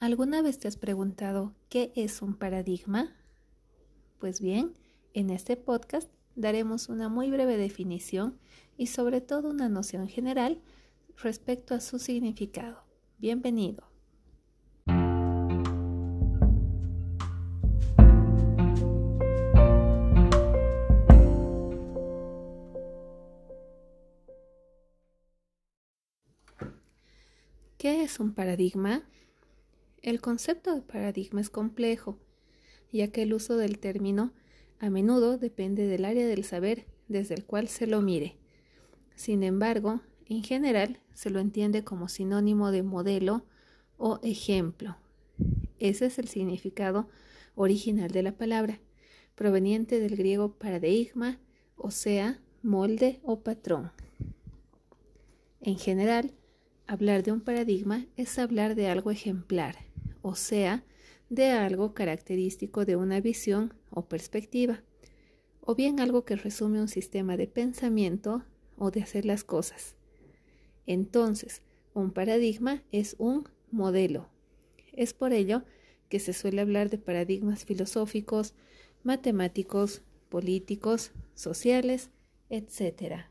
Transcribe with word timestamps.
¿Alguna 0.00 0.42
vez 0.42 0.60
te 0.60 0.68
has 0.68 0.76
preguntado 0.76 1.56
qué 1.68 1.90
es 1.96 2.22
un 2.22 2.34
paradigma? 2.36 3.16
Pues 4.20 4.40
bien, 4.40 4.74
en 5.12 5.28
este 5.30 5.56
podcast 5.56 6.08
daremos 6.36 6.88
una 6.88 7.08
muy 7.08 7.32
breve 7.32 7.56
definición 7.56 8.38
y 8.76 8.86
sobre 8.86 9.20
todo 9.20 9.50
una 9.50 9.68
noción 9.68 10.06
general 10.06 10.62
respecto 11.16 11.74
a 11.74 11.80
su 11.80 11.98
significado. 11.98 12.84
Bienvenido. 13.18 13.88
¿Qué 27.78 28.04
es 28.04 28.20
un 28.20 28.32
paradigma? 28.32 29.02
El 30.08 30.22
concepto 30.22 30.74
de 30.74 30.80
paradigma 30.80 31.42
es 31.42 31.50
complejo, 31.50 32.18
ya 32.90 33.08
que 33.08 33.24
el 33.24 33.34
uso 33.34 33.58
del 33.58 33.78
término 33.78 34.32
a 34.78 34.88
menudo 34.88 35.36
depende 35.36 35.86
del 35.86 36.06
área 36.06 36.26
del 36.26 36.44
saber 36.44 36.86
desde 37.08 37.34
el 37.34 37.44
cual 37.44 37.68
se 37.68 37.86
lo 37.86 38.00
mire. 38.00 38.38
Sin 39.16 39.42
embargo, 39.42 40.00
en 40.24 40.42
general 40.42 40.98
se 41.12 41.28
lo 41.28 41.40
entiende 41.40 41.84
como 41.84 42.08
sinónimo 42.08 42.70
de 42.70 42.82
modelo 42.82 43.44
o 43.98 44.18
ejemplo. 44.22 44.96
Ese 45.78 46.06
es 46.06 46.18
el 46.18 46.28
significado 46.28 47.10
original 47.54 48.10
de 48.10 48.22
la 48.22 48.32
palabra, 48.32 48.80
proveniente 49.34 50.00
del 50.00 50.16
griego 50.16 50.54
paradigma, 50.54 51.38
o 51.76 51.90
sea, 51.90 52.40
molde 52.62 53.20
o 53.24 53.40
patrón. 53.40 53.92
En 55.60 55.76
general, 55.76 56.32
hablar 56.86 57.22
de 57.22 57.32
un 57.32 57.42
paradigma 57.42 58.06
es 58.16 58.38
hablar 58.38 58.74
de 58.74 58.88
algo 58.88 59.10
ejemplar, 59.10 59.76
o 60.28 60.34
sea, 60.34 60.84
de 61.30 61.50
algo 61.50 61.94
característico 61.94 62.84
de 62.84 62.96
una 62.96 63.20
visión 63.20 63.74
o 63.90 64.06
perspectiva, 64.06 64.82
o 65.60 65.74
bien 65.74 66.00
algo 66.00 66.24
que 66.24 66.36
resume 66.36 66.80
un 66.80 66.88
sistema 66.88 67.36
de 67.36 67.46
pensamiento 67.46 68.44
o 68.76 68.90
de 68.90 69.02
hacer 69.02 69.24
las 69.24 69.44
cosas. 69.44 69.96
Entonces, 70.86 71.62
un 71.94 72.12
paradigma 72.12 72.82
es 72.92 73.16
un 73.18 73.48
modelo. 73.70 74.28
Es 74.92 75.12
por 75.12 75.32
ello 75.32 75.64
que 76.08 76.20
se 76.20 76.32
suele 76.32 76.60
hablar 76.60 76.90
de 76.90 76.98
paradigmas 76.98 77.64
filosóficos, 77.64 78.54
matemáticos, 79.02 80.02
políticos, 80.28 81.12
sociales, 81.34 82.10
etc. 82.48 83.26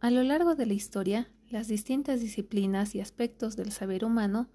A 0.00 0.12
lo 0.12 0.22
largo 0.22 0.54
de 0.54 0.64
la 0.64 0.74
historia, 0.74 1.28
las 1.50 1.66
distintas 1.66 2.20
disciplinas 2.20 2.94
y 2.94 3.00
aspectos 3.00 3.56
del 3.56 3.72
saber 3.72 4.04
humano 4.04 4.48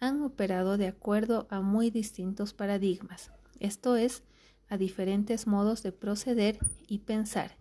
han 0.00 0.22
operado 0.22 0.78
de 0.78 0.86
acuerdo 0.86 1.46
a 1.50 1.60
muy 1.60 1.90
distintos 1.90 2.54
paradigmas, 2.54 3.30
esto 3.60 3.96
es, 3.96 4.22
a 4.68 4.78
diferentes 4.78 5.46
modos 5.46 5.82
de 5.82 5.92
proceder 5.92 6.58
y 6.88 7.00
pensar. 7.00 7.58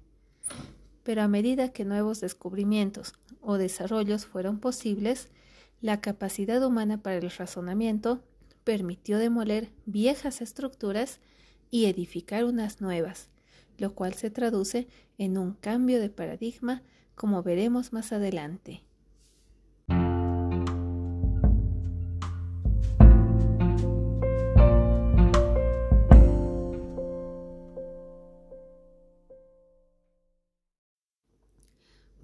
Pero 1.03 1.23
a 1.23 1.27
medida 1.27 1.73
que 1.73 1.83
nuevos 1.83 2.21
descubrimientos 2.21 3.13
o 3.41 3.57
desarrollos 3.57 4.25
fueron 4.25 4.59
posibles, 4.59 5.27
la 5.81 5.99
capacidad 5.99 6.65
humana 6.65 7.01
para 7.01 7.17
el 7.17 7.29
razonamiento 7.29 8.23
permitió 8.63 9.17
demoler 9.17 9.73
viejas 9.85 10.39
estructuras 10.39 11.19
y 11.69 11.85
edificar 11.85 12.45
unas 12.45 12.79
nuevas, 12.79 13.29
lo 13.77 13.93
cual 13.93 14.13
se 14.13 14.31
traduce 14.31 14.87
en 15.17 15.37
un 15.37 15.51
cambio 15.53 15.99
de 15.99 16.09
paradigma 16.09 16.81
como 17.15 17.43
veremos 17.43 17.93
más 17.93 18.11
adelante. 18.11 18.83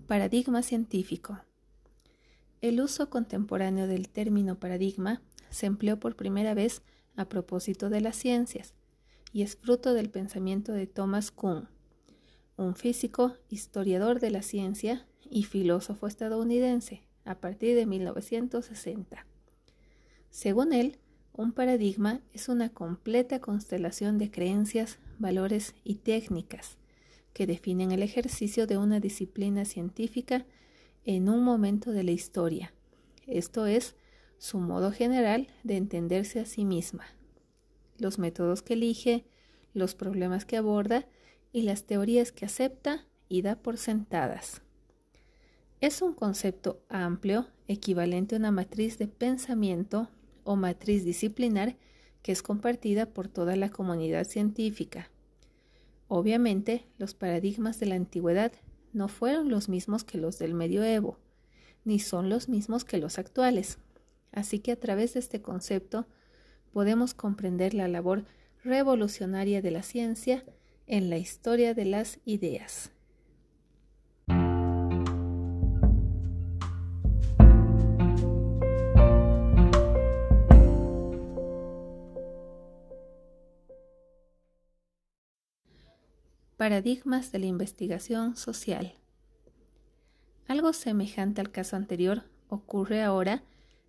Paradigma 0.08 0.62
científico. 0.62 1.40
El 2.60 2.82
uso 2.82 3.10
contemporáneo 3.10 3.88
del 3.88 4.10
término 4.10 4.60
paradigma 4.60 5.22
se 5.50 5.68
empleó 5.68 6.00
por 6.00 6.18
primera 6.18 6.54
vez 6.54 6.82
a 7.16 7.26
propósito 7.26 7.90
de 7.90 8.02
las 8.02 8.18
ciencias 8.18 8.74
y 9.32 9.44
es 9.44 9.56
fruto 9.56 9.94
del 9.94 10.10
pensamiento 10.10 10.74
de 10.74 10.86
Thomas 10.86 11.32
Kuhn 11.32 11.70
un 12.62 12.76
físico, 12.76 13.36
historiador 13.50 14.20
de 14.20 14.32
la 14.32 14.42
ciencia 14.42 15.06
y 15.30 15.44
filósofo 15.44 16.08
estadounidense 16.08 17.04
a 17.26 17.36
partir 17.36 17.76
de 17.76 17.86
1960. 17.86 19.26
Según 20.30 20.74
él, 20.74 20.98
un 21.34 21.54
paradigma 21.54 22.22
es 22.34 22.50
una 22.50 22.70
completa 22.70 23.40
constelación 23.40 24.18
de 24.18 24.32
creencias, 24.32 25.00
valores 25.18 25.76
y 25.84 25.96
técnicas 25.96 26.78
que 27.34 27.48
definen 27.48 27.92
el 27.92 28.04
ejercicio 28.04 28.68
de 28.68 28.78
una 28.78 29.00
disciplina 29.00 29.66
científica 29.66 30.46
en 31.06 31.30
un 31.30 31.44
momento 31.44 31.92
de 31.92 32.04
la 32.04 32.12
historia, 32.12 32.74
esto 33.28 33.66
es, 33.66 33.96
su 34.38 34.60
modo 34.60 34.92
general 34.92 35.48
de 35.64 35.78
entenderse 35.78 36.40
a 36.40 36.46
sí 36.46 36.66
misma, 36.66 37.06
los 37.98 38.20
métodos 38.20 38.62
que 38.62 38.74
elige, 38.74 39.26
los 39.74 39.96
problemas 39.96 40.46
que 40.46 40.58
aborda 40.58 41.08
y 41.52 41.64
las 41.64 41.84
teorías 41.86 42.32
que 42.32 42.46
acepta 42.46 43.06
y 43.28 43.42
da 43.42 43.56
por 43.56 43.78
sentadas. 43.78 44.62
Es 45.80 46.02
un 46.02 46.14
concepto 46.14 46.84
amplio, 46.90 47.48
equivalente 47.68 48.36
a 48.36 48.40
una 48.40 48.52
matriz 48.52 48.98
de 48.98 49.08
pensamiento 49.08 50.10
o 50.44 50.56
matriz 50.56 51.04
disciplinar 51.04 51.76
que 52.22 52.32
es 52.32 52.44
compartida 52.44 53.08
por 53.08 53.28
toda 53.28 53.56
la 53.56 53.70
comunidad 53.70 54.26
científica. 54.26 55.10
Obviamente, 56.08 56.86
los 56.98 57.14
paradigmas 57.14 57.80
de 57.80 57.88
la 57.88 57.96
antigüedad 57.96 58.52
no 58.94 59.08
fueron 59.08 59.50
los 59.50 59.70
mismos 59.70 60.04
que 60.04 60.18
los 60.18 60.38
del 60.38 60.54
medioevo, 60.54 61.18
ni 61.84 62.00
son 62.00 62.30
los 62.30 62.50
mismos 62.50 62.86
que 62.86 62.98
los 62.98 63.18
actuales. 63.18 63.80
Así 64.32 64.60
que 64.60 64.74
a 64.74 64.80
través 64.80 65.14
de 65.14 65.20
este 65.20 65.42
concepto 65.42 66.06
podemos 66.74 67.14
comprender 67.14 67.74
la 67.74 67.88
labor 67.88 68.26
revolucionaria 68.64 69.62
de 69.62 69.72
la 69.72 69.84
ciencia 69.84 70.44
en 70.92 71.10
la 71.10 71.18
historia 71.18 71.74
de 71.74 71.86
las 71.86 72.20
ideas. 72.26 72.92
Paradigmas 86.58 87.32
de 87.32 87.40
la 87.40 87.46
investigación 87.46 88.36
social. 88.36 88.94
Algo 90.46 90.74
semejante 90.74 91.40
al 91.40 91.52
caso 91.52 91.78
anterior 91.78 92.24
ocurre 92.50 93.02
ahora 93.02 93.46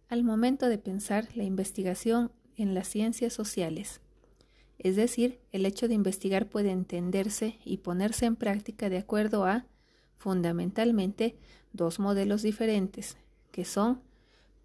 al 0.08 0.22
momento 0.22 0.68
de 0.68 0.78
pensar 0.78 1.26
la 1.34 1.42
investigación 1.42 2.30
en 2.54 2.74
las 2.74 2.86
ciencias 2.86 3.32
sociales. 3.32 4.00
Es 4.78 4.96
decir, 4.96 5.40
el 5.52 5.66
hecho 5.66 5.88
de 5.88 5.94
investigar 5.94 6.48
puede 6.48 6.70
entenderse 6.70 7.58
y 7.64 7.78
ponerse 7.78 8.26
en 8.26 8.36
práctica 8.36 8.88
de 8.88 8.98
acuerdo 8.98 9.44
a, 9.44 9.66
fundamentalmente, 10.16 11.36
dos 11.72 11.98
modelos 11.98 12.42
diferentes, 12.42 13.16
que 13.50 13.64
son 13.64 14.02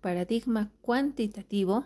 paradigma 0.02 0.72
cuantitativo 0.82 1.86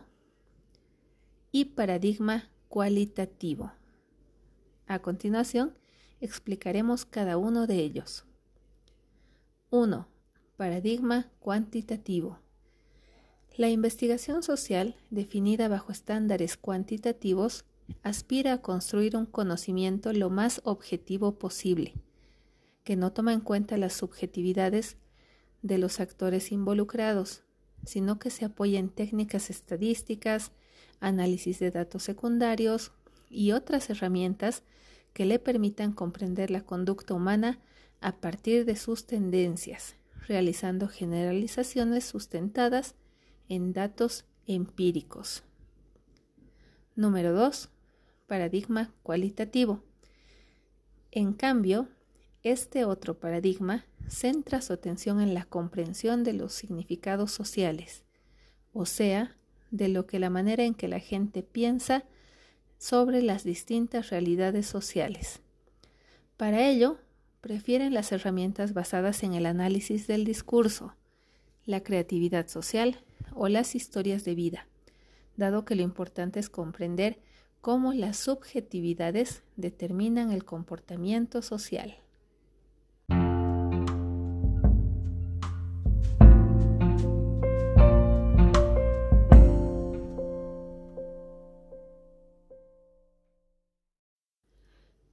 y 1.51 1.65
paradigma 1.65 2.49
cualitativo. 2.69 3.71
A 4.87 4.99
continuación, 4.99 5.77
explicaremos 6.21 7.05
cada 7.05 7.37
uno 7.37 7.67
de 7.67 7.75
ellos. 7.75 8.25
1. 9.69 10.07
Paradigma 10.57 11.31
cuantitativo. 11.39 12.39
La 13.57 13.69
investigación 13.69 14.43
social, 14.43 14.95
definida 15.09 15.67
bajo 15.67 15.91
estándares 15.91 16.57
cuantitativos, 16.57 17.65
aspira 18.03 18.53
a 18.53 18.61
construir 18.61 19.15
un 19.15 19.25
conocimiento 19.25 20.13
lo 20.13 20.29
más 20.29 20.61
objetivo 20.63 21.37
posible, 21.37 21.93
que 22.83 22.95
no 22.95 23.11
toma 23.11 23.33
en 23.33 23.41
cuenta 23.41 23.77
las 23.77 23.93
subjetividades 23.93 24.97
de 25.61 25.77
los 25.77 25.99
actores 25.99 26.51
involucrados, 26.51 27.43
sino 27.85 28.19
que 28.19 28.29
se 28.29 28.45
apoya 28.45 28.79
en 28.79 28.89
técnicas 28.89 29.49
estadísticas, 29.49 30.51
análisis 30.99 31.59
de 31.59 31.71
datos 31.71 32.03
secundarios 32.03 32.91
y 33.29 33.51
otras 33.51 33.89
herramientas 33.89 34.63
que 35.13 35.25
le 35.25 35.39
permitan 35.39 35.93
comprender 35.93 36.51
la 36.51 36.61
conducta 36.61 37.13
humana 37.13 37.59
a 37.99 38.17
partir 38.17 38.65
de 38.65 38.75
sus 38.75 39.05
tendencias, 39.05 39.95
realizando 40.27 40.87
generalizaciones 40.87 42.05
sustentadas 42.05 42.95
en 43.49 43.73
datos 43.73 44.25
empíricos. 44.47 45.43
Número 46.95 47.33
2 47.33 47.69
paradigma 48.31 48.93
cualitativo. 49.03 49.83
En 51.11 51.33
cambio, 51.33 51.89
este 52.43 52.85
otro 52.85 53.19
paradigma 53.19 53.83
centra 54.07 54.61
su 54.61 54.71
atención 54.71 55.19
en 55.19 55.33
la 55.33 55.43
comprensión 55.43 56.23
de 56.23 56.31
los 56.31 56.53
significados 56.53 57.33
sociales, 57.33 58.05
o 58.71 58.85
sea, 58.85 59.35
de 59.69 59.89
lo 59.89 60.07
que 60.07 60.17
la 60.17 60.29
manera 60.29 60.63
en 60.63 60.75
que 60.75 60.87
la 60.87 60.99
gente 60.99 61.43
piensa 61.43 62.05
sobre 62.77 63.21
las 63.21 63.43
distintas 63.43 64.11
realidades 64.11 64.65
sociales. 64.65 65.41
Para 66.37 66.69
ello, 66.69 66.99
prefieren 67.41 67.93
las 67.93 68.13
herramientas 68.13 68.73
basadas 68.73 69.23
en 69.23 69.33
el 69.33 69.45
análisis 69.45 70.07
del 70.07 70.23
discurso, 70.23 70.95
la 71.65 71.83
creatividad 71.83 72.47
social 72.47 73.03
o 73.35 73.49
las 73.49 73.75
historias 73.75 74.23
de 74.23 74.35
vida, 74.35 74.67
dado 75.35 75.65
que 75.65 75.75
lo 75.75 75.81
importante 75.81 76.39
es 76.39 76.49
comprender 76.49 77.19
cómo 77.61 77.93
las 77.93 78.17
subjetividades 78.17 79.43
determinan 79.55 80.31
el 80.31 80.43
comportamiento 80.43 81.43
social. 81.43 81.95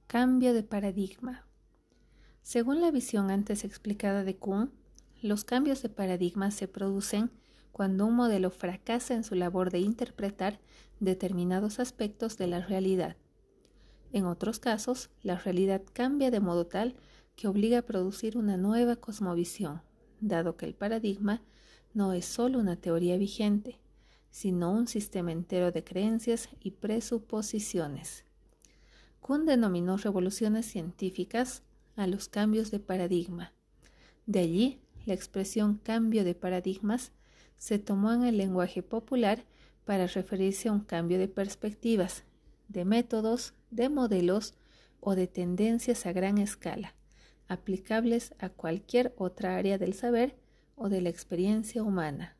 Cambio 0.07 0.55
de 0.55 0.63
paradigma. 0.63 1.45
Según 2.41 2.81
la 2.81 2.89
visión 2.89 3.29
antes 3.29 3.63
explicada 3.63 4.23
de 4.23 4.35
Kuhn, 4.35 4.71
los 5.21 5.43
cambios 5.43 5.83
de 5.83 5.89
paradigma 5.89 6.49
se 6.49 6.67
producen 6.67 7.29
cuando 7.71 8.05
un 8.05 8.15
modelo 8.15 8.51
fracasa 8.51 9.13
en 9.13 9.23
su 9.23 9.35
labor 9.35 9.71
de 9.71 9.79
interpretar 9.79 10.59
determinados 10.99 11.79
aspectos 11.79 12.37
de 12.37 12.47
la 12.47 12.61
realidad. 12.61 13.15
En 14.11 14.25
otros 14.25 14.59
casos, 14.59 15.09
la 15.21 15.37
realidad 15.37 15.83
cambia 15.93 16.31
de 16.31 16.39
modo 16.39 16.65
tal 16.65 16.95
que 17.35 17.47
obliga 17.47 17.79
a 17.79 17.85
producir 17.85 18.37
una 18.37 18.57
nueva 18.57 18.95
cosmovisión, 18.95 19.81
dado 20.19 20.57
que 20.57 20.65
el 20.65 20.73
paradigma 20.73 21.41
no 21.93 22.13
es 22.13 22.25
solo 22.25 22.59
una 22.59 22.75
teoría 22.75 23.17
vigente, 23.17 23.79
sino 24.31 24.71
un 24.71 24.87
sistema 24.87 25.31
entero 25.31 25.71
de 25.71 25.83
creencias 25.83 26.49
y 26.59 26.71
presuposiciones. 26.71 28.25
Kuhn 29.21 29.45
denominó 29.45 29.97
revoluciones 29.97 30.65
científicas 30.65 31.63
a 31.95 32.07
los 32.07 32.29
cambios 32.29 32.71
de 32.71 32.79
paradigma. 32.79 33.53
De 34.25 34.39
allí, 34.39 34.79
la 35.05 35.13
expresión 35.13 35.75
cambio 35.75 36.23
de 36.23 36.35
paradigmas 36.35 37.11
se 37.59 37.77
tomó 37.77 38.13
en 38.13 38.23
el 38.23 38.37
lenguaje 38.37 38.81
popular 38.81 39.43
para 39.85 40.07
referirse 40.07 40.69
a 40.69 40.71
un 40.71 40.79
cambio 40.79 41.19
de 41.19 41.27
perspectivas, 41.27 42.23
de 42.69 42.85
métodos, 42.85 43.53
de 43.69 43.89
modelos 43.89 44.55
o 45.01 45.13
de 45.13 45.27
tendencias 45.27 46.05
a 46.05 46.13
gran 46.13 46.37
escala, 46.37 46.95
aplicables 47.47 48.33
a 48.39 48.49
cualquier 48.49 49.13
otra 49.17 49.57
área 49.57 49.77
del 49.77 49.93
saber 49.93 50.35
o 50.75 50.89
de 50.89 51.01
la 51.01 51.09
experiencia 51.09 51.83
humana. 51.83 52.35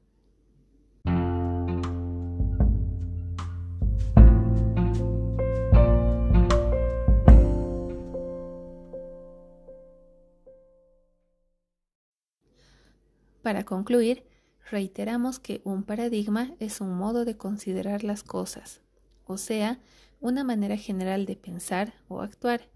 Para 13.41 13.63
concluir, 13.63 14.23
reiteramos 14.69 15.39
que 15.39 15.61
un 15.63 15.83
paradigma 15.83 16.53
es 16.59 16.81
un 16.81 16.95
modo 16.95 17.25
de 17.25 17.37
considerar 17.37 18.03
las 18.03 18.23
cosas, 18.23 18.81
o 19.25 19.37
sea, 19.37 19.79
una 20.21 20.43
manera 20.43 20.77
general 20.77 21.25
de 21.25 21.35
pensar 21.35 21.93
o 22.07 22.21
actuar 22.21 22.69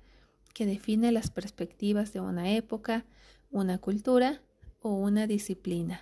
que 0.54 0.66
define 0.66 1.12
las 1.12 1.30
perspectivas 1.30 2.14
de 2.14 2.20
una 2.20 2.52
época, 2.52 3.06
una 3.52 3.78
cultura 3.80 4.42
o 4.82 4.94
una 4.94 5.28
disciplina. 5.28 6.02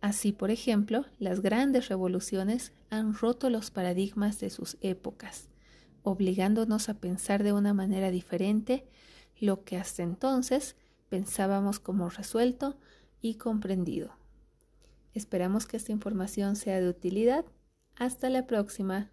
Así, 0.00 0.32
por 0.32 0.50
ejemplo, 0.50 1.06
las 1.18 1.40
grandes 1.40 1.88
revoluciones 1.88 2.72
han 2.90 3.14
roto 3.14 3.50
los 3.50 3.70
paradigmas 3.70 4.38
de 4.38 4.50
sus 4.50 4.76
épocas, 4.80 5.48
obligándonos 6.02 6.88
a 6.88 6.94
pensar 6.94 7.42
de 7.42 7.52
una 7.52 7.74
manera 7.74 8.10
diferente 8.10 8.86
lo 9.40 9.64
que 9.64 9.76
hasta 9.76 10.02
entonces 10.02 10.76
pensábamos 11.08 11.80
como 11.80 12.10
resuelto 12.10 12.76
y 13.20 13.34
comprendido. 13.34 14.17
Esperamos 15.14 15.66
que 15.66 15.76
esta 15.76 15.92
información 15.92 16.56
sea 16.56 16.80
de 16.80 16.88
utilidad. 16.88 17.44
Hasta 17.96 18.30
la 18.30 18.46
próxima. 18.46 19.10